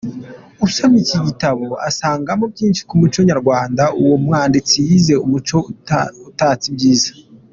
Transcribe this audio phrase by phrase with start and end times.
[0.65, 5.57] Usomye iki gitabo asangamo byinshi ku muco Nyarwanda uwo umwanditsi yise ‘Umuco
[6.31, 7.11] utatse ibyiza’.